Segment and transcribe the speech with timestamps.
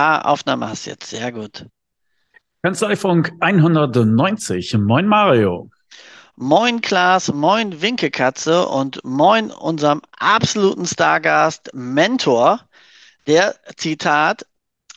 [0.00, 1.10] Ah, Aufnahme hast du jetzt.
[1.10, 1.66] Sehr gut.
[2.62, 4.74] Kanzleifunk 190.
[4.74, 5.70] Moin Mario.
[6.36, 12.60] Moin Klaas, moin Winkekatze und moin unserem absoluten Stargast Mentor,
[13.26, 14.46] der Zitat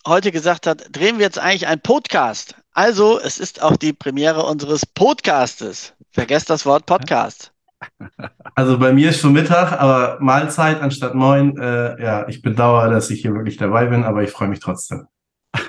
[0.06, 2.54] heute gesagt hat, drehen wir jetzt eigentlich ein Podcast.
[2.74, 5.96] Also, es ist auch die Premiere unseres Podcastes.
[6.12, 7.52] Vergesst das Wort Podcast.
[8.56, 11.58] Also bei mir ist schon Mittag, aber Mahlzeit anstatt neun.
[11.58, 15.08] Äh, ja, ich bedauere, dass ich hier wirklich dabei bin, aber ich freue mich trotzdem.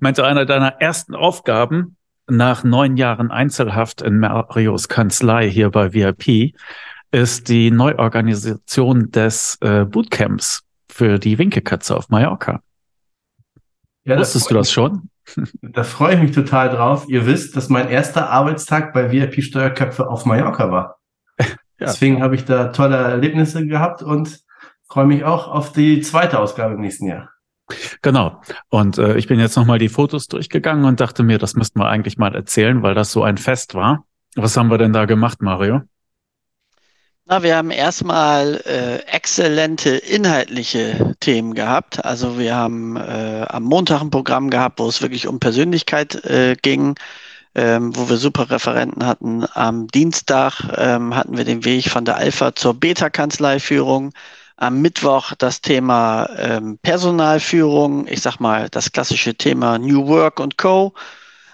[0.00, 1.96] Meinte einer deiner ersten Aufgaben
[2.28, 6.54] nach neun Jahren Einzelhaft in Marios Kanzlei hier bei VIP
[7.10, 12.60] ist die Neuorganisation des äh, Bootcamps für die Winkekatze auf Mallorca.
[14.04, 15.10] Ja, Wusstest du das schon?
[15.60, 17.04] Da freue ich mich total drauf.
[17.06, 20.97] Ihr wisst, dass mein erster Arbeitstag bei VIP Steuerköpfe auf Mallorca war.
[21.78, 21.86] Ja.
[21.86, 24.40] Deswegen habe ich da tolle Erlebnisse gehabt und
[24.88, 27.30] freue mich auch auf die zweite Ausgabe im nächsten Jahr.
[28.02, 28.40] Genau.
[28.70, 31.88] Und äh, ich bin jetzt nochmal die Fotos durchgegangen und dachte mir, das müssten wir
[31.88, 34.04] eigentlich mal erzählen, weil das so ein Fest war.
[34.34, 35.82] Was haben wir denn da gemacht, Mario?
[37.26, 42.02] Na, wir haben erstmal äh, exzellente inhaltliche Themen gehabt.
[42.02, 46.56] Also wir haben äh, am Montag ein Programm gehabt, wo es wirklich um Persönlichkeit äh,
[46.60, 46.94] ging
[47.58, 49.44] ähm, wo wir super Referenten hatten.
[49.54, 54.12] Am Dienstag ähm, hatten wir den Weg von der Alpha zur Beta-Kanzleiführung.
[54.56, 60.56] Am Mittwoch das Thema ähm, Personalführung, ich sag mal das klassische Thema New Work und
[60.56, 60.94] Co.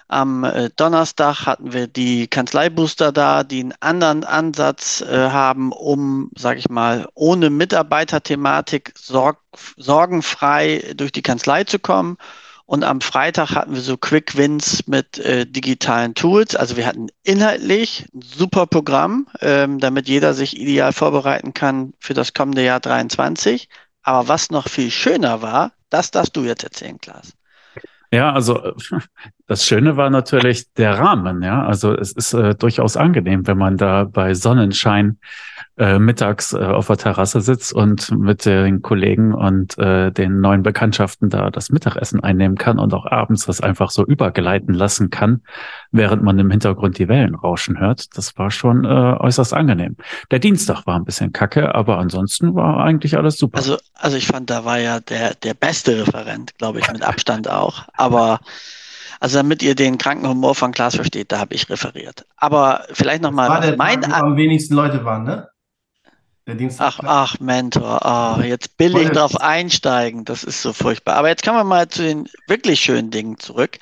[0.09, 6.31] Am äh, Donnerstag hatten wir die Kanzleibooster da, die einen anderen Ansatz äh, haben, um,
[6.37, 9.39] sage ich mal, ohne Mitarbeiterthematik sorg
[9.79, 12.19] sorgenfrei durch die Kanzlei zu kommen.
[12.67, 16.57] Und am Freitag hatten wir so Quick Wins mit äh, digitalen Tools.
[16.57, 22.15] Also wir hatten inhaltlich ein super Programm, ähm, damit jeder sich ideal vorbereiten kann für
[22.15, 23.69] das kommende Jahr 23.
[24.03, 27.35] Aber was noch viel schöner war, das darfst du jetzt erzählen, Klaas.
[28.11, 28.75] Ja, also
[29.47, 31.43] das Schöne war natürlich der Rahmen.
[31.43, 35.19] Ja, also es ist äh, durchaus angenehm, wenn man da bei Sonnenschein
[35.77, 40.63] äh, mittags äh, auf der Terrasse sitzt und mit den Kollegen und äh, den neuen
[40.63, 45.43] Bekanntschaften da das Mittagessen einnehmen kann und auch abends das einfach so übergleiten lassen kann,
[45.91, 48.17] während man im Hintergrund die Wellen rauschen hört.
[48.17, 49.97] Das war schon äh, äußerst angenehm.
[50.31, 53.59] Der Dienstag war ein bisschen kacke, aber ansonsten war eigentlich alles super.
[53.59, 57.51] Also, also ich fand, da war ja der, der beste Referent, glaube ich, mit Abstand
[57.51, 57.85] auch.
[57.95, 58.41] Aber
[59.21, 62.27] also damit ihr den kranken Humor von Klaas versteht, da habe ich referiert.
[62.37, 65.49] Aber vielleicht nochmal, mein Tag, wo am wenigsten Leute waren, ne?
[66.47, 66.95] Der Dienstag.
[66.99, 71.15] Ach, ach, Mentor, oh, jetzt billig drauf einsteigen, das ist so furchtbar.
[71.17, 73.79] Aber jetzt kommen wir mal zu den wirklich schönen Dingen zurück.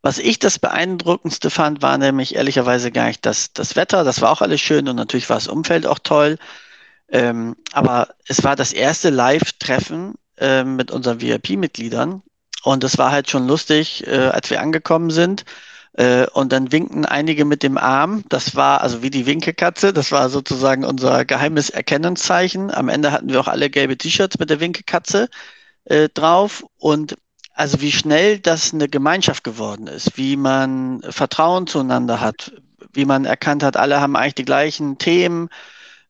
[0.00, 4.30] Was ich das beeindruckendste fand, war nämlich ehrlicherweise gar nicht das, das Wetter, das war
[4.30, 6.36] auch alles schön und natürlich war das Umfeld auch toll.
[7.08, 12.22] Ähm, aber es war das erste Live-Treffen äh, mit unseren VIP-Mitgliedern
[12.64, 15.44] und es war halt schon lustig, äh, als wir angekommen sind
[15.94, 18.24] äh, und dann winkten einige mit dem Arm.
[18.28, 19.92] Das war also wie die Winkekatze.
[19.92, 22.72] Das war sozusagen unser geheimes Erkennungszeichen.
[22.72, 25.28] Am Ende hatten wir auch alle gelbe T-Shirts mit der Winkekatze
[25.84, 26.64] äh, drauf.
[26.78, 27.16] Und
[27.54, 32.52] also wie schnell das eine Gemeinschaft geworden ist, wie man Vertrauen zueinander hat,
[32.92, 35.48] wie man erkannt hat, alle haben eigentlich die gleichen Themen.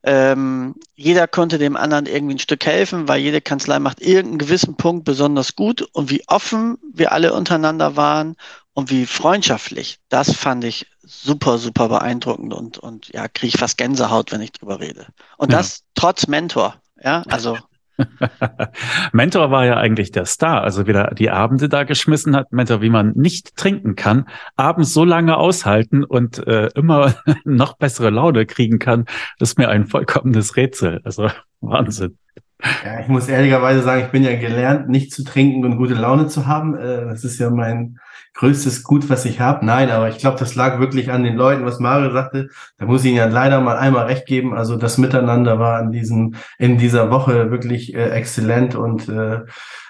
[0.07, 4.77] Ähm, jeder konnte dem anderen irgendwie ein Stück helfen, weil jede Kanzlei macht irgendeinen gewissen
[4.77, 8.35] Punkt besonders gut und wie offen wir alle untereinander waren
[8.73, 13.79] und wie freundschaftlich, das fand ich super, super beeindruckend und, und ja, kriege ich fast
[13.79, 15.07] Gänsehaut, wenn ich drüber rede.
[15.37, 15.57] Und ja.
[15.57, 17.57] das trotz Mentor, ja, also.
[19.13, 22.51] Mentor war ja eigentlich der Star, also wieder die Abende da geschmissen hat.
[22.51, 24.25] Mentor, wie man nicht trinken kann,
[24.55, 29.05] abends so lange aushalten und äh, immer noch bessere Laune kriegen kann,
[29.39, 31.01] ist mir ein vollkommenes Rätsel.
[31.03, 31.29] Also
[31.61, 32.17] Wahnsinn.
[32.63, 36.27] Ja, ich muss ehrlicherweise sagen, ich bin ja gelernt, nicht zu trinken und gute Laune
[36.27, 36.75] zu haben.
[36.75, 37.99] Äh, das ist ja mein
[38.33, 39.65] größtes Gut, was ich habe.
[39.65, 42.49] Nein, aber ich glaube, das lag wirklich an den Leuten, was Mario sagte.
[42.77, 44.53] Da muss ich Ihnen ja leider mal einmal recht geben.
[44.55, 49.41] Also das Miteinander war in diesem, in dieser Woche wirklich äh, exzellent und äh,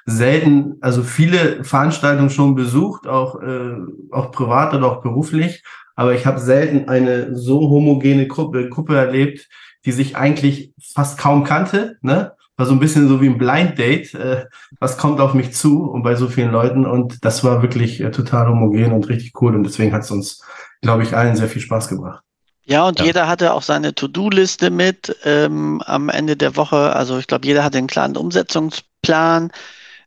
[0.06, 3.75] selten, also viele Veranstaltungen schon besucht, auch, äh,
[4.11, 5.63] auch privat oder auch beruflich.
[5.95, 9.47] Aber ich habe selten eine so homogene Gruppe, Gruppe erlebt,
[9.85, 12.34] die sich eigentlich fast kaum kannte, ne?
[12.57, 14.13] War so ein bisschen so wie ein Blind Date.
[14.13, 14.46] Äh,
[14.80, 18.12] was kommt auf mich zu und bei so vielen Leuten und das war wirklich äh,
[18.12, 20.44] total homogen und richtig cool und deswegen hat es uns,
[20.81, 22.22] glaube ich, allen sehr viel Spaß gebracht.
[22.68, 23.06] Ja, und ja.
[23.06, 26.96] jeder hatte auch seine To-Do-Liste mit ähm, am Ende der Woche.
[26.96, 29.52] Also ich glaube, jeder hatte einen klaren Umsetzungsplan.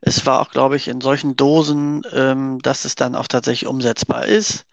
[0.00, 4.26] Es war auch, glaube ich, in solchen Dosen, ähm, dass es dann auch tatsächlich umsetzbar
[4.26, 4.66] ist.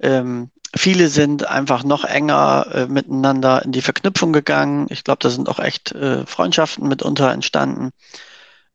[0.00, 4.86] Ähm, viele sind einfach noch enger äh, miteinander in die Verknüpfung gegangen.
[4.90, 7.90] Ich glaube, da sind auch echt äh, Freundschaften mitunter entstanden.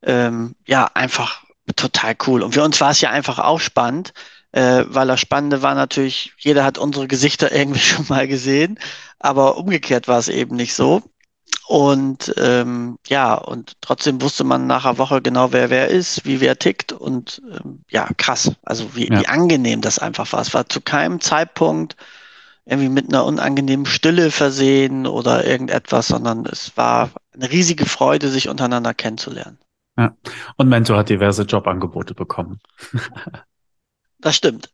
[0.02, 1.44] Ähm, ja, einfach
[1.74, 2.42] total cool.
[2.42, 4.12] Und für uns war es ja einfach auch spannend,
[4.52, 8.78] äh, weil das Spannende war natürlich, jeder hat unsere Gesichter irgendwie schon mal gesehen,
[9.18, 11.02] aber umgekehrt war es eben nicht so.
[11.68, 16.40] Und ähm, ja, und trotzdem wusste man nach einer Woche genau, wer wer ist, wie
[16.40, 18.52] wer tickt und ähm, ja, krass.
[18.62, 19.20] Also wie, ja.
[19.20, 20.40] wie angenehm das einfach war.
[20.40, 21.96] Es war zu keinem Zeitpunkt
[22.66, 28.48] irgendwie mit einer unangenehmen Stille versehen oder irgendetwas, sondern es war eine riesige Freude, sich
[28.48, 29.58] untereinander kennenzulernen.
[29.96, 30.14] Ja.
[30.56, 32.60] Und Mentor hat diverse Jobangebote bekommen.
[34.18, 34.70] das stimmt.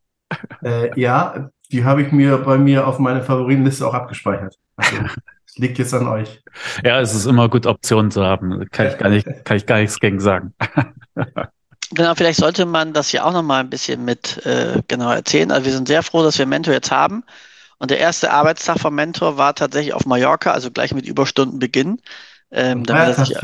[0.63, 4.59] Äh, ja, die habe ich mir bei mir auf meine Favoritenliste auch abgespeichert.
[4.77, 4.97] Also,
[5.53, 6.43] es liegt jetzt an euch.
[6.83, 8.67] Ja, es ist immer gut, Optionen zu haben.
[8.71, 10.55] Kann ich gar nicht, kann ich gar nichts gegen sagen.
[11.95, 15.51] Genau, vielleicht sollte man das ja auch noch mal ein bisschen mit äh, genau erzählen.
[15.51, 17.23] Also wir sind sehr froh, dass wir Mentor jetzt haben.
[17.77, 22.01] Und der erste Arbeitstag vom Mentor war tatsächlich auf Mallorca, also gleich mit Überstunden beginnen.
[22.51, 23.37] Ähm, damit, er sich,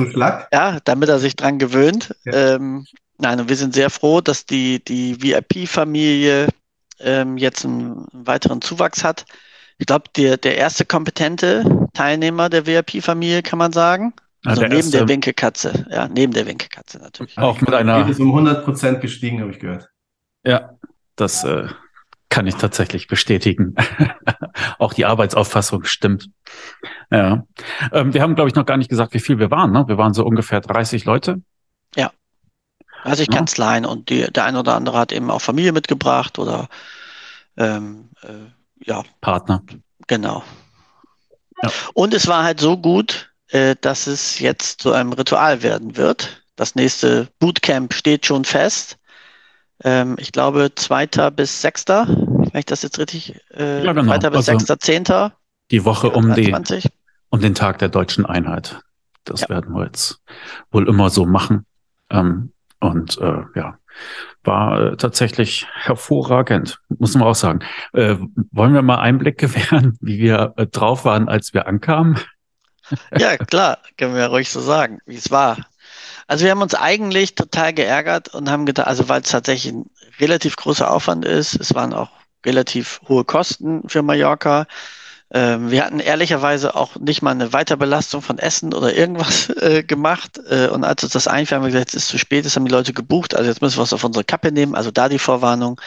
[0.50, 2.14] ja, damit er sich dran gewöhnt.
[2.24, 2.54] Ja.
[2.54, 2.86] Ähm,
[3.18, 6.48] nein, und wir sind sehr froh, dass die, die VIP-Familie
[7.00, 9.26] ähm, jetzt einen, einen, weiteren Zuwachs hat.
[9.78, 14.12] Ich glaube, der, der erste kompetente Teilnehmer der VIP-Familie, kann man sagen.
[14.44, 15.86] Also ja, neben erste, der Winkekatze.
[15.90, 17.36] Ja, neben der Winkekatze natürlich.
[17.38, 18.08] Auch mit einer.
[18.08, 19.88] ist um 100 Prozent gestiegen, habe ich gehört.
[20.44, 20.74] Ja,
[21.16, 21.68] das äh,
[22.28, 23.74] kann ich tatsächlich bestätigen.
[24.78, 26.28] auch die Arbeitsauffassung stimmt.
[27.10, 27.44] Ja.
[27.92, 29.72] Ähm, wir haben, glaube ich, noch gar nicht gesagt, wie viel wir waren.
[29.72, 29.84] Ne?
[29.86, 31.40] Wir waren so ungefähr 30 Leute.
[31.96, 32.12] Ja.
[33.02, 33.36] Also ich ja.
[33.36, 36.68] Kanzleien und die, der eine oder andere hat eben auch Familie mitgebracht oder
[37.56, 39.02] ähm, äh, ja.
[39.20, 39.62] Partner.
[40.06, 40.42] Genau.
[41.62, 41.70] Ja.
[41.94, 46.42] Und es war halt so gut, äh, dass es jetzt zu einem Ritual werden wird.
[46.56, 48.98] Das nächste Bootcamp steht schon fest
[49.84, 54.10] ähm, ich glaube, zweiter bis sechster, wenn ich das jetzt richtig, äh, ja, genau.
[54.10, 55.32] zweiter bis also sechster, zehnter.
[55.70, 56.54] Die Woche um, die,
[57.30, 58.80] um den Tag der deutschen Einheit.
[59.24, 59.48] Das ja.
[59.50, 60.20] werden wir jetzt
[60.70, 61.64] wohl immer so machen.
[62.10, 63.77] Ähm, und äh, ja,
[64.44, 67.60] war äh, tatsächlich hervorragend, muss man auch sagen.
[67.92, 68.16] Äh,
[68.52, 72.18] wollen wir mal Einblick gewähren, wie wir äh, drauf waren, als wir ankamen?
[73.18, 75.58] Ja, klar, können wir ruhig so sagen, wie es war.
[76.26, 79.90] Also wir haben uns eigentlich total geärgert und haben gedacht, also weil es tatsächlich ein
[80.18, 82.08] relativ großer Aufwand ist, es waren auch
[82.46, 84.66] relativ hohe Kosten für Mallorca.
[85.30, 90.40] Ähm, wir hatten ehrlicherweise auch nicht mal eine Weiterbelastung von Essen oder irgendwas äh, gemacht.
[90.48, 92.64] Äh, und als uns das einfiel, haben wir gesagt, es ist zu spät, es haben
[92.64, 94.74] die Leute gebucht, also jetzt müssen wir es auf unsere Kappe nehmen.
[94.74, 95.80] Also da die Vorwarnung.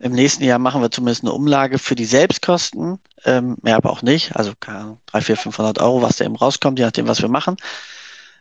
[0.00, 4.02] Im nächsten Jahr machen wir zumindest eine Umlage für die Selbstkosten, ähm, mehr aber auch
[4.02, 4.34] nicht.
[4.36, 7.56] Also 3, 4, 500 Euro, was da eben rauskommt, je nachdem, was wir machen.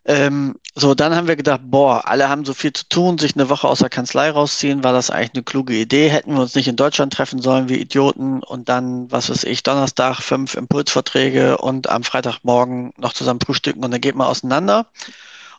[0.05, 3.49] Ähm, so, dann haben wir gedacht, boah, alle haben so viel zu tun, sich eine
[3.49, 6.09] Woche aus der Kanzlei rausziehen, war das eigentlich eine kluge Idee?
[6.09, 9.63] Hätten wir uns nicht in Deutschland treffen sollen wie Idioten und dann, was weiß ich,
[9.63, 14.87] Donnerstag fünf Impulsverträge und am Freitagmorgen noch zusammen frühstücken und dann geht man auseinander.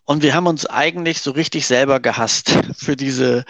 [0.04, 3.44] Und wir haben uns eigentlich so richtig selber gehasst für diese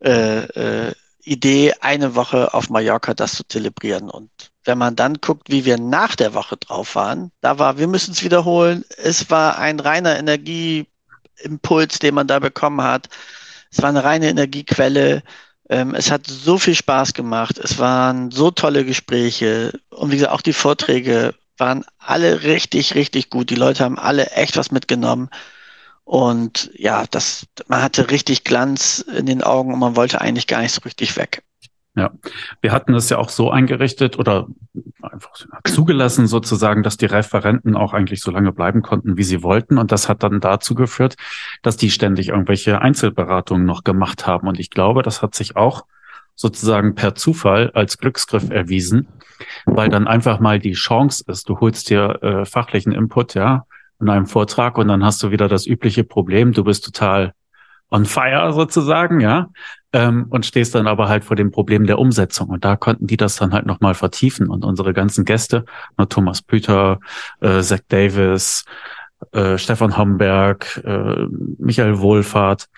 [0.00, 4.10] äh, äh, Idee, eine Woche auf Mallorca das zu zelebrieren.
[4.10, 4.30] Und
[4.64, 8.12] wenn man dann guckt, wie wir nach der Woche drauf waren, da war, wir müssen
[8.12, 13.08] es wiederholen, es war ein reiner Energieimpuls, den man da bekommen hat.
[13.70, 15.22] Es war eine reine Energiequelle.
[15.68, 17.58] Ähm, es hat so viel Spaß gemacht.
[17.58, 19.72] Es waren so tolle Gespräche.
[19.90, 23.50] Und wie gesagt, auch die Vorträge waren alle richtig, richtig gut.
[23.50, 25.30] Die Leute haben alle echt was mitgenommen.
[26.04, 30.60] Und ja, das, man hatte richtig Glanz in den Augen und man wollte eigentlich gar
[30.60, 31.44] nicht so richtig weg.
[31.96, 32.12] Ja,
[32.60, 34.46] wir hatten es ja auch so eingerichtet oder
[35.02, 35.32] einfach
[35.64, 39.76] zugelassen sozusagen, dass die Referenten auch eigentlich so lange bleiben konnten, wie sie wollten.
[39.76, 41.16] Und das hat dann dazu geführt,
[41.62, 44.46] dass die ständig irgendwelche Einzelberatungen noch gemacht haben.
[44.46, 45.84] Und ich glaube, das hat sich auch
[46.36, 49.08] sozusagen per Zufall als Glücksgriff erwiesen,
[49.66, 53.66] weil dann einfach mal die Chance ist, du holst dir äh, fachlichen Input, ja,
[54.00, 57.34] in einem Vortrag und dann hast du wieder das übliche Problem, du bist total
[57.90, 59.50] on fire sozusagen, ja,
[59.92, 62.48] ähm, und stehst dann aber halt vor dem Problem der Umsetzung.
[62.48, 64.48] Und da konnten die das dann halt nochmal vertiefen.
[64.48, 65.64] Und unsere ganzen Gäste,
[65.98, 67.00] ne, Thomas Püter,
[67.40, 68.64] äh, Zach Davis,
[69.32, 71.26] äh, Stefan Homberg, äh,
[71.58, 72.68] Michael Wohlfahrt,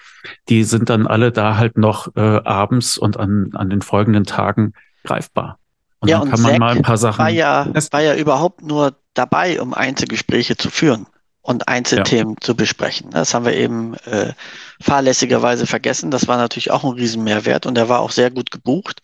[0.49, 4.73] die sind dann alle da halt noch äh, abends und an, an den folgenden Tagen
[5.05, 5.59] greifbar.
[6.01, 7.19] Und ja, dann kann und man Zack mal ein paar Sachen.
[7.19, 11.07] War ja, war ja überhaupt nur dabei, um Einzelgespräche zu führen
[11.43, 12.41] und Einzelthemen ja.
[12.41, 13.11] zu besprechen.
[13.11, 14.33] Das haben wir eben äh,
[14.81, 16.11] fahrlässigerweise vergessen.
[16.11, 19.03] Das war natürlich auch ein Riesenmehrwert und er war auch sehr gut gebucht,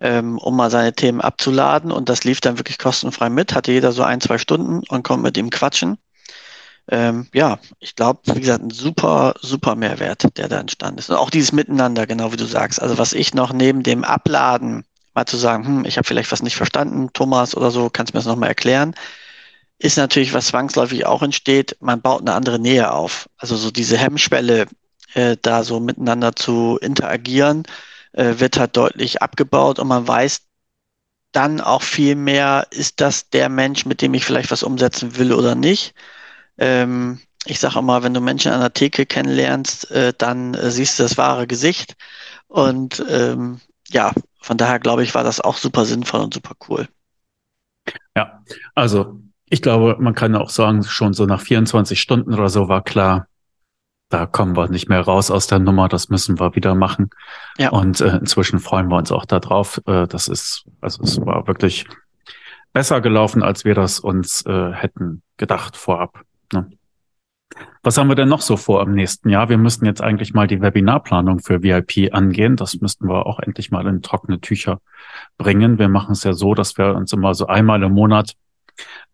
[0.00, 3.92] ähm, um mal seine Themen abzuladen und das lief dann wirklich kostenfrei mit, hatte jeder
[3.92, 5.98] so ein, zwei Stunden und konnte mit ihm quatschen.
[6.90, 11.10] Ähm, ja, ich glaube, wie gesagt, ein super, super Mehrwert, der da entstanden ist.
[11.10, 12.80] Und auch dieses Miteinander, genau wie du sagst.
[12.80, 14.84] Also was ich noch neben dem Abladen
[15.14, 18.16] mal zu sagen, hm, ich habe vielleicht was nicht verstanden, Thomas oder so, kannst du
[18.16, 18.94] mir das nochmal erklären?
[19.78, 23.28] Ist natürlich, was zwangsläufig auch entsteht, man baut eine andere Nähe auf.
[23.36, 24.66] Also so diese Hemmschwelle,
[25.14, 27.62] äh, da so miteinander zu interagieren,
[28.12, 30.42] äh, wird halt deutlich abgebaut und man weiß
[31.32, 35.32] dann auch viel mehr, ist das der Mensch, mit dem ich vielleicht was umsetzen will
[35.32, 35.94] oder nicht.
[36.58, 40.98] Ähm, ich sage immer, wenn du Menschen an der Theke kennenlernst, äh, dann äh, siehst
[40.98, 41.94] du das wahre Gesicht.
[42.48, 46.88] Und ähm, ja, von daher glaube ich, war das auch super sinnvoll und super cool.
[48.16, 48.42] Ja,
[48.74, 49.20] also
[49.50, 53.26] ich glaube, man kann auch sagen, schon so nach 24 Stunden oder so war klar,
[54.08, 57.10] da kommen wir nicht mehr raus aus der Nummer, das müssen wir wieder machen.
[57.58, 57.70] Ja.
[57.70, 59.80] Und äh, inzwischen freuen wir uns auch darauf.
[59.86, 61.86] Äh, das ist, also es war wirklich
[62.72, 66.22] besser gelaufen, als wir das uns äh, hätten gedacht vorab.
[66.52, 66.70] Ne?
[67.82, 69.48] Was haben wir denn noch so vor im nächsten Jahr?
[69.48, 72.56] Wir müssten jetzt eigentlich mal die Webinarplanung für VIP angehen.
[72.56, 74.80] Das müssten wir auch endlich mal in trockene Tücher
[75.38, 75.78] bringen.
[75.78, 78.34] Wir machen es ja so, dass wir uns immer so einmal im Monat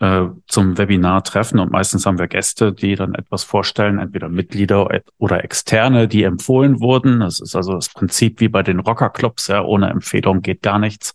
[0.00, 4.88] äh, zum Webinar treffen und meistens haben wir Gäste, die dann etwas vorstellen, entweder Mitglieder
[5.18, 7.21] oder Externe, die empfohlen wurden.
[7.21, 11.14] Das ist also das Prinzip wie bei den Rockerclubs, ja, ohne Empfehlung geht gar nichts.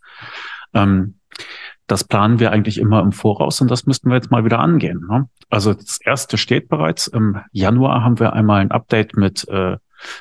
[0.73, 1.15] Ähm,
[1.87, 5.05] das planen wir eigentlich immer im Voraus und das müssten wir jetzt mal wieder angehen.
[5.09, 5.27] Ne?
[5.49, 7.07] Also das erste steht bereits.
[7.07, 9.77] Im Januar haben wir einmal ein Update mit äh,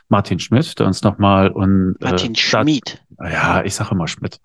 [0.08, 3.04] Martin Schmidt, der uns nochmal und äh, Martin Schmidt.
[3.20, 4.40] Ja, ich sage immer Schmidt.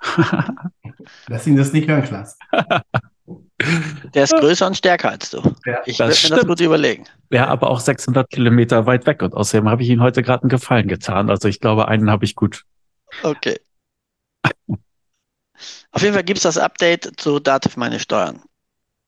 [1.27, 2.37] Lass ihn das nicht hören, Klaas.
[4.13, 5.37] Der ist größer und stärker als du.
[5.65, 7.05] Ja, ich würde mir das gut überlegen.
[7.31, 9.21] Ja, aber auch 600 Kilometer weit weg.
[9.21, 11.29] Und außerdem habe ich ihm heute gerade einen Gefallen getan.
[11.29, 12.63] Also ich glaube, einen habe ich gut.
[13.21, 13.59] Okay.
[15.91, 18.41] Auf jeden Fall gibt es das Update zu Dativ meine Steuern.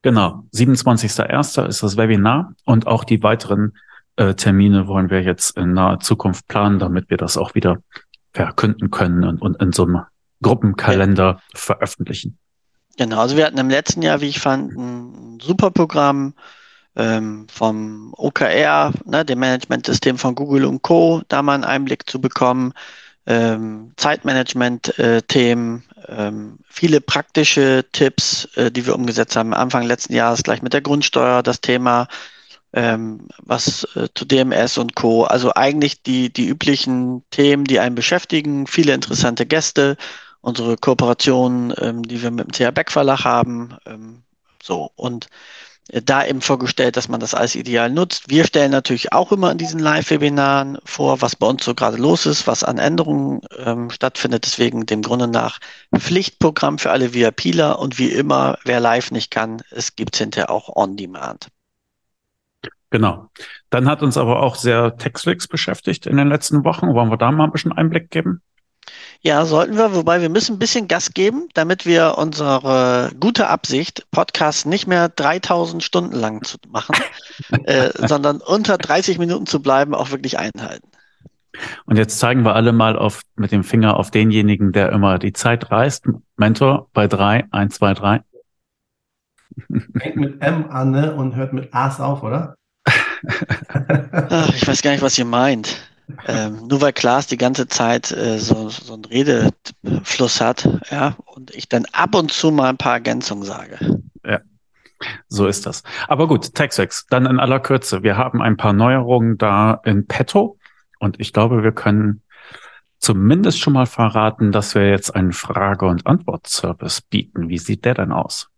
[0.02, 0.44] Genau.
[0.54, 1.66] 27.01.
[1.66, 3.76] ist das Webinar und auch die weiteren
[4.16, 7.78] äh, Termine wollen wir jetzt in naher Zukunft planen, damit wir das auch wieder
[8.32, 10.02] verkünden können und, und in so einem
[10.42, 11.42] Gruppenkalender ja.
[11.54, 12.38] veröffentlichen.
[12.96, 16.34] Genau, also wir hatten im letzten Jahr, wie ich fand, ein super Programm
[16.96, 22.20] ähm, vom OKR, ne, dem Managementsystem von Google und Co., da mal einen Einblick zu
[22.20, 22.72] bekommen,
[23.26, 29.52] ähm, Zeitmanagement-Themen, äh, ähm, viele praktische Tipps, äh, die wir umgesetzt haben.
[29.52, 32.08] Anfang letzten Jahres gleich mit der Grundsteuer das Thema,
[32.72, 35.24] ähm, was äh, zu DMS und Co.
[35.24, 39.96] Also eigentlich die, die üblichen Themen, die einen beschäftigen, viele interessante Gäste
[40.46, 43.76] unsere Kooperation, ähm, die wir mit dem CH Beck Verlag haben.
[43.84, 44.22] Ähm,
[44.62, 45.26] so und
[45.88, 48.30] äh, da eben vorgestellt, dass man das als ideal nutzt.
[48.30, 52.26] Wir stellen natürlich auch immer in diesen Live-Webinaren vor, was bei uns so gerade los
[52.26, 54.46] ist, was an Änderungen ähm, stattfindet.
[54.46, 55.58] Deswegen dem Grunde nach
[55.96, 60.74] Pflichtprogramm für alle VIPler und wie immer, wer live nicht kann, es gibt hinterher auch
[60.76, 61.48] On-Demand.
[62.90, 63.30] Genau.
[63.70, 66.94] Dann hat uns aber auch sehr Textflix beschäftigt in den letzten Wochen.
[66.94, 68.42] Wollen wir da mal ein bisschen Einblick geben?
[69.20, 74.06] Ja, sollten wir, wobei wir müssen ein bisschen Gas geben, damit wir unsere gute Absicht,
[74.10, 76.94] Podcasts nicht mehr 3000 Stunden lang zu machen,
[77.64, 80.88] äh, sondern unter 30 Minuten zu bleiben, auch wirklich einhalten.
[81.86, 85.32] Und jetzt zeigen wir alle mal auf, mit dem Finger auf denjenigen, der immer die
[85.32, 86.06] Zeit reißt.
[86.36, 88.20] Mentor bei drei, eins, zwei, drei.
[89.96, 91.14] Fängt mit M an ne?
[91.14, 92.56] und hört mit A's auf, oder?
[92.84, 95.78] Ach, ich weiß gar nicht, was ihr meint.
[96.26, 101.54] Ähm, nur weil Klaas die ganze Zeit äh, so, so einen Redefluss hat, ja, und
[101.54, 104.00] ich dann ab und zu mal ein paar Ergänzungen sage.
[104.24, 104.40] Ja.
[105.28, 105.82] So ist das.
[106.08, 108.02] Aber gut, TechSex, dann in aller Kürze.
[108.02, 110.58] Wir haben ein paar Neuerungen da in petto
[111.00, 112.22] und ich glaube, wir können
[112.98, 117.48] zumindest schon mal verraten, dass wir jetzt einen Frage- und Antwort-Service bieten.
[117.48, 118.48] Wie sieht der denn aus?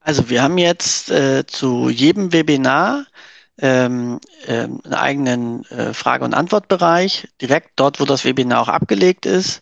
[0.00, 3.06] Also wir haben jetzt äh, zu jedem Webinar
[3.60, 9.26] ähm, ähm, einen eigenen äh, Frage- und Antwortbereich, direkt dort, wo das Webinar auch abgelegt
[9.26, 9.60] ist.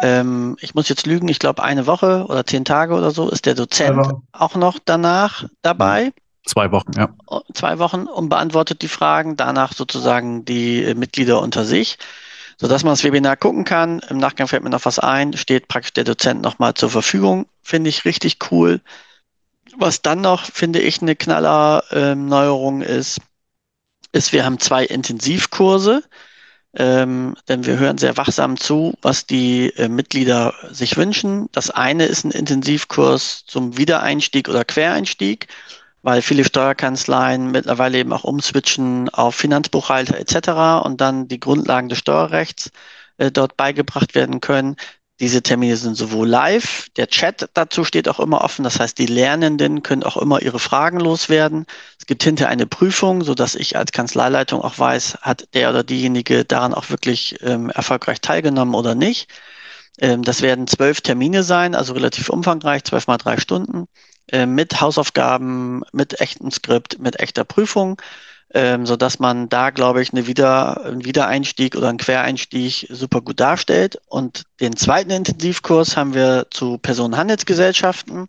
[0.00, 3.46] Ähm, ich muss jetzt lügen, ich glaube eine Woche oder zehn Tage oder so ist
[3.46, 4.00] der Dozent
[4.32, 6.12] auch noch danach dabei.
[6.46, 7.08] Zwei Wochen, ja.
[7.26, 11.98] Oh, zwei Wochen und beantwortet die Fragen, danach sozusagen die äh, Mitglieder unter sich,
[12.58, 14.00] sodass man das Webinar gucken kann.
[14.10, 17.46] Im Nachgang fällt mir noch was ein, steht praktisch der Dozent nochmal zur Verfügung.
[17.62, 18.80] Finde ich richtig cool.
[19.78, 23.20] Was dann noch, finde ich, eine knaller äh, Neuerung ist,
[24.14, 26.02] ist, wir haben zwei Intensivkurse,
[26.76, 31.48] ähm, denn wir hören sehr wachsam zu, was die äh, Mitglieder sich wünschen.
[31.52, 35.48] Das eine ist ein Intensivkurs zum Wiedereinstieg oder Quereinstieg,
[36.02, 40.84] weil viele Steuerkanzleien mittlerweile eben auch umswitchen auf Finanzbuchhalter etc.
[40.84, 42.70] und dann die Grundlagen des Steuerrechts
[43.18, 44.76] äh, dort beigebracht werden können.
[45.24, 48.62] Diese Termine sind sowohl live, der Chat dazu steht auch immer offen.
[48.62, 51.64] Das heißt, die Lernenden können auch immer ihre Fragen loswerden.
[51.98, 55.82] Es gibt hinter eine Prüfung, so dass ich als Kanzleileitung auch weiß, hat der oder
[55.82, 59.30] diejenige daran auch wirklich ähm, erfolgreich teilgenommen oder nicht.
[59.98, 63.86] Ähm, das werden zwölf Termine sein, also relativ umfangreich, zwölf mal drei Stunden,
[64.30, 67.96] äh, mit Hausaufgaben, mit echtem Skript, mit echter Prüfung.
[68.52, 73.20] Ähm, so dass man da, glaube ich, eine Wieder, einen Wiedereinstieg oder einen Quereinstieg super
[73.20, 73.98] gut darstellt.
[74.06, 78.26] Und den zweiten Intensivkurs haben wir zu Personenhandelsgesellschaften,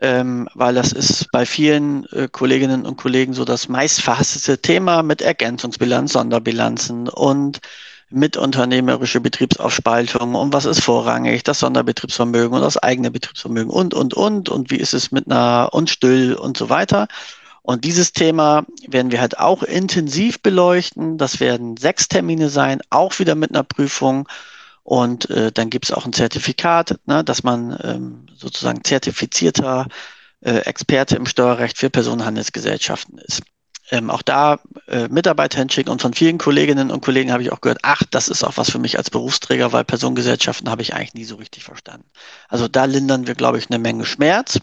[0.00, 5.22] ähm, weil das ist bei vielen äh, Kolleginnen und Kollegen so das meistverhasste Thema mit
[5.22, 7.60] Ergänzungsbilanz, Sonderbilanzen und
[8.10, 14.48] mitunternehmerische Betriebsaufspaltung und was ist vorrangig, das Sonderbetriebsvermögen und das eigene Betriebsvermögen und, und, und
[14.48, 17.08] und wie ist es mit einer Unstill und so weiter.
[17.66, 21.16] Und dieses Thema werden wir halt auch intensiv beleuchten.
[21.16, 24.28] Das werden sechs Termine sein, auch wieder mit einer Prüfung.
[24.82, 29.86] Und äh, dann gibt es auch ein Zertifikat, ne, dass man ähm, sozusagen zertifizierter
[30.42, 33.40] äh, Experte im Steuerrecht für Personenhandelsgesellschaften ist.
[33.90, 37.62] Ähm, auch da äh, Mitarbeiter hinschicken und von vielen Kolleginnen und Kollegen habe ich auch
[37.62, 41.14] gehört, ach, das ist auch was für mich als Berufsträger, weil Personengesellschaften habe ich eigentlich
[41.14, 42.10] nie so richtig verstanden.
[42.48, 44.58] Also da lindern wir, glaube ich, eine Menge Schmerz.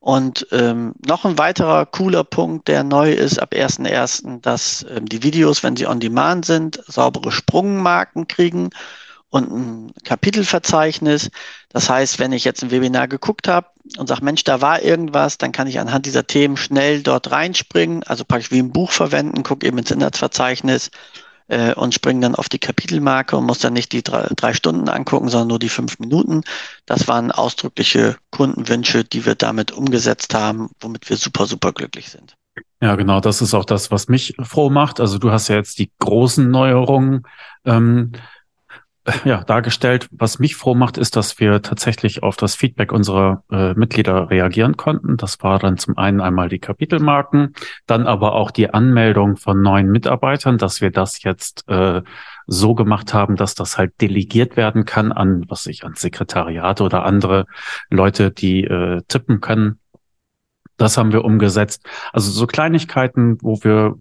[0.00, 5.22] Und ähm, noch ein weiterer cooler Punkt, der neu ist ab 1.1., dass ähm, die
[5.22, 8.70] Videos, wenn sie on demand sind, saubere Sprungmarken kriegen
[9.30, 11.30] und ein Kapitelverzeichnis.
[11.68, 13.66] Das heißt, wenn ich jetzt ein Webinar geguckt habe
[13.98, 18.04] und sage, Mensch, da war irgendwas, dann kann ich anhand dieser Themen schnell dort reinspringen,
[18.04, 20.90] also praktisch wie ein Buch verwenden, gucke eben ins Inhaltsverzeichnis
[21.48, 24.88] äh, und springe dann auf die Kapitelmarke und muss dann nicht die drei, drei Stunden
[24.88, 26.42] angucken, sondern nur die fünf Minuten.
[26.86, 32.36] Das waren ausdrückliche Kundenwünsche, die wir damit umgesetzt haben, womit wir super, super glücklich sind.
[32.80, 35.00] Ja, genau, das ist auch das, was mich froh macht.
[35.00, 37.24] Also du hast ja jetzt die großen Neuerungen
[37.64, 38.12] ähm,
[39.24, 40.08] ja, dargestellt.
[40.10, 44.76] Was mich froh macht, ist, dass wir tatsächlich auf das Feedback unserer äh, Mitglieder reagieren
[44.76, 45.16] konnten.
[45.16, 47.54] Das war dann zum einen einmal die Kapitelmarken,
[47.86, 52.02] dann aber auch die Anmeldung von neuen Mitarbeitern, dass wir das jetzt äh,
[52.46, 57.04] so gemacht haben, dass das halt delegiert werden kann an, was ich, an Sekretariate oder
[57.04, 57.46] andere
[57.90, 59.78] Leute, die äh, tippen können.
[60.78, 61.84] Das haben wir umgesetzt.
[62.12, 63.96] Also so Kleinigkeiten, wo wir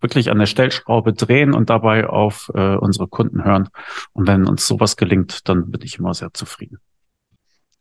[0.00, 3.68] wirklich an der Stellschraube drehen und dabei auf äh, unsere Kunden hören.
[4.12, 6.78] Und wenn uns sowas gelingt, dann bin ich immer sehr zufrieden.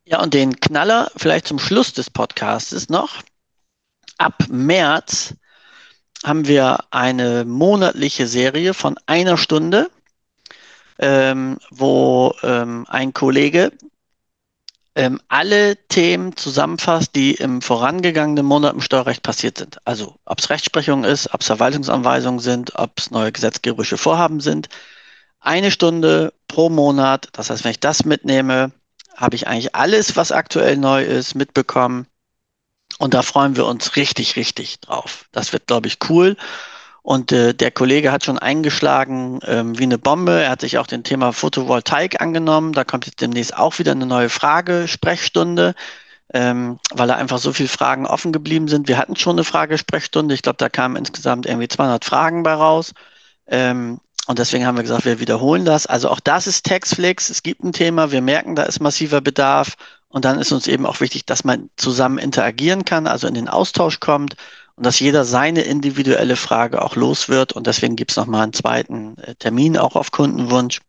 [0.05, 3.21] Ja, und den Knaller vielleicht zum Schluss des Podcasts noch.
[4.17, 5.35] Ab März
[6.25, 9.89] haben wir eine monatliche Serie von einer Stunde,
[10.97, 13.71] ähm, wo ähm, ein Kollege
[14.99, 19.77] ähm, alle Themen zusammenfasst, die im vorangegangenen Monat im Steuerrecht passiert sind.
[19.85, 24.67] Also ob es Rechtsprechung ist, ob es Verwaltungsanweisungen sind, ob es neue gesetzgeberische Vorhaben sind.
[25.39, 27.29] Eine Stunde pro Monat.
[27.31, 28.73] Das heißt, wenn ich das mitnehme,
[29.15, 32.05] habe ich eigentlich alles, was aktuell neu ist, mitbekommen.
[32.97, 35.29] Und da freuen wir uns richtig, richtig drauf.
[35.31, 36.35] Das wird, glaube ich, cool.
[37.01, 40.43] Und äh, der Kollege hat schon eingeschlagen ähm, wie eine Bombe.
[40.43, 42.73] Er hat sich auch dem Thema Photovoltaik angenommen.
[42.73, 45.75] Da kommt jetzt demnächst auch wieder eine neue Frage-Sprechstunde,
[46.33, 48.87] ähm, weil da einfach so viele Fragen offen geblieben sind.
[48.87, 50.35] Wir hatten schon eine Fragesprechstunde.
[50.35, 52.93] Ich glaube, da kamen insgesamt irgendwie 200 Fragen bei raus.
[53.47, 55.87] Ähm, und deswegen haben wir gesagt, wir wiederholen das.
[55.87, 57.29] Also auch das ist Textflix.
[57.29, 58.11] Es gibt ein Thema.
[58.11, 59.75] Wir merken, da ist massiver Bedarf.
[60.09, 63.47] Und dann ist uns eben auch wichtig, dass man zusammen interagieren kann, also in den
[63.47, 64.35] Austausch kommt
[64.79, 67.51] und dass jeder seine individuelle Frage auch los wird.
[67.51, 70.79] Und deswegen gibt es nochmal einen zweiten äh, Termin auch auf Kundenwunsch.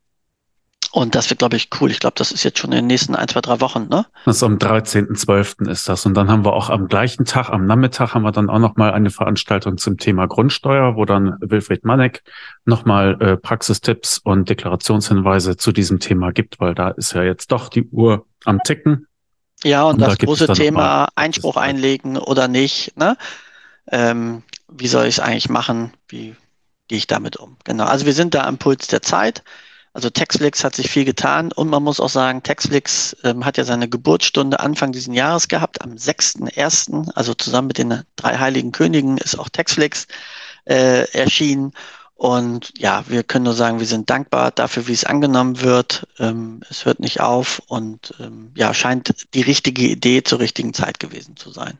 [0.92, 1.90] Und das wird, glaube ich, cool.
[1.90, 4.06] Ich glaube, das ist jetzt schon in den nächsten ein, zwei, drei Wochen, ne?
[4.26, 5.68] Das ist am 13.12.
[5.68, 6.06] ist das.
[6.06, 8.92] Und dann haben wir auch am gleichen Tag, am Nachmittag, haben wir dann auch nochmal
[8.92, 12.22] eine Veranstaltung zum Thema Grundsteuer, wo dann Wilfried Manek
[12.64, 17.68] nochmal äh, Praxistipps und Deklarationshinweise zu diesem Thema gibt, weil da ist ja jetzt doch
[17.68, 19.08] die Uhr am Ticken.
[19.64, 23.16] Ja, und, und das da große Thema Einspruch einlegen oder nicht, ne?
[23.90, 26.36] Ähm, wie soll ich es eigentlich machen, wie
[26.88, 27.56] gehe ich damit um.
[27.64, 29.42] Genau, also wir sind da am Puls der Zeit.
[29.92, 33.64] Also Textflix hat sich viel getan und man muss auch sagen, Textflix ähm, hat ja
[33.64, 39.18] seine Geburtsstunde Anfang diesen Jahres gehabt, am 6.1., also zusammen mit den drei heiligen Königen
[39.18, 40.06] ist auch Textflix
[40.64, 41.72] äh, erschienen.
[42.14, 46.06] Und ja, wir können nur sagen, wir sind dankbar dafür, wie es angenommen wird.
[46.18, 51.00] Ähm, es hört nicht auf und ähm, ja, scheint die richtige Idee zur richtigen Zeit
[51.00, 51.78] gewesen zu sein.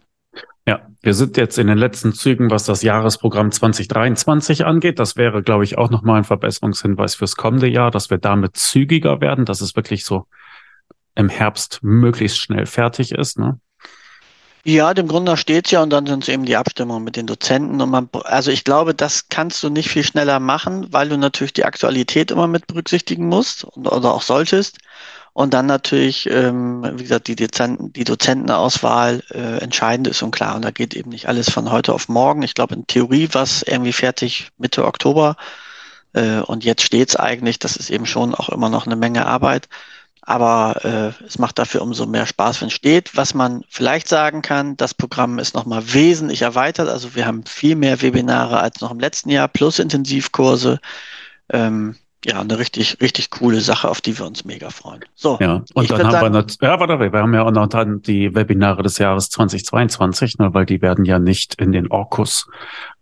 [0.71, 5.01] Ja, wir sind jetzt in den letzten Zügen, was das Jahresprogramm 2023 angeht.
[5.01, 9.21] Das wäre, glaube ich, auch nochmal ein Verbesserungshinweis fürs kommende Jahr, dass wir damit zügiger
[9.21, 10.27] werden, dass es wirklich so
[11.17, 13.37] im Herbst möglichst schnell fertig ist.
[13.37, 13.59] Ne?
[14.63, 17.81] Ja, dem Grunde steht's ja und dann sind es eben die Abstimmungen mit den Dozenten
[17.81, 21.53] und man, also ich glaube, das kannst du nicht viel schneller machen, weil du natürlich
[21.53, 24.79] die Aktualität immer mit berücksichtigen musst oder auch solltest.
[25.41, 30.55] Und dann natürlich, ähm, wie gesagt, die, Dozenten, die Dozentenauswahl äh, entscheidend ist und klar.
[30.55, 32.43] Und da geht eben nicht alles von heute auf morgen.
[32.43, 35.37] Ich glaube, in Theorie war es irgendwie fertig Mitte Oktober.
[36.13, 39.71] Äh, und jetzt steht's eigentlich, das ist eben schon auch immer noch eine Menge Arbeit.
[40.21, 43.17] Aber äh, es macht dafür umso mehr Spaß, wenn es steht.
[43.17, 46.91] Was man vielleicht sagen kann, das Programm ist nochmal wesentlich erweitert.
[46.91, 50.81] Also wir haben viel mehr Webinare als noch im letzten Jahr, plus Intensivkurse.
[51.49, 55.01] Ähm, ja, eine richtig, richtig coole Sache, auf die wir uns mega freuen.
[55.15, 55.39] So.
[55.41, 58.35] Ja, und dann haben sagen, wir ja, warte, wir haben ja auch noch dann die
[58.35, 62.47] Webinare des Jahres 2022, ne, weil die werden ja nicht in den Orkus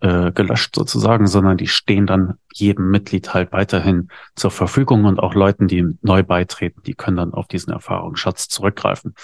[0.00, 5.35] äh, gelöscht sozusagen, sondern die stehen dann jedem Mitglied halt weiterhin zur Verfügung und auch
[5.35, 9.16] Leuten, die neu beitreten, die können dann auf diesen Erfahrungsschatz zurückgreifen.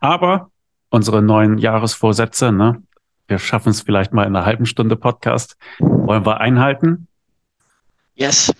[0.00, 0.50] Aber
[0.88, 2.82] unsere neuen Jahresvorsätze, ne,
[3.28, 7.06] wir schaffen es vielleicht mal in einer halben Stunde Podcast, wollen wir einhalten?
[8.14, 8.50] Yes.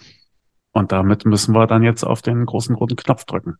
[0.72, 3.56] Und damit müssen wir dann jetzt auf den großen roten Knopf drücken.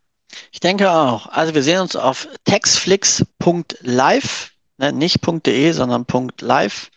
[0.51, 1.27] Ich denke auch.
[1.27, 6.05] Also wir sehen uns auf textflix.live, ne, nicht .de, sondern
[6.41, 6.89] .live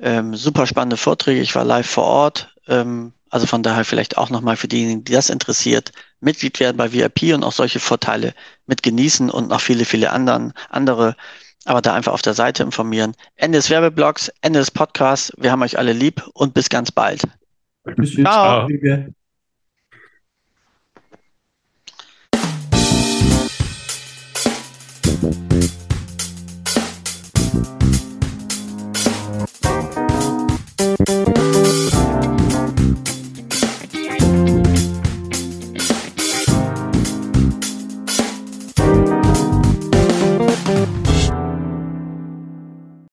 [0.00, 1.40] Ähm, super spannende Vorträge.
[1.40, 2.54] Ich war live vor Ort.
[2.66, 6.92] Ähm, also von daher vielleicht auch nochmal für diejenigen, die das interessiert, Mitglied werden bei
[6.92, 8.32] VIP und auch solche Vorteile
[8.66, 11.16] mit genießen und noch viele, viele anderen, andere.
[11.64, 13.16] Aber da einfach auf der Seite informieren.
[13.34, 15.32] Ende des Werbeblogs, Ende des Podcasts.
[15.36, 17.22] Wir haben euch alle lieb und bis ganz bald.
[17.96, 18.68] Bis Ciao.
[18.68, 19.14] Ciao.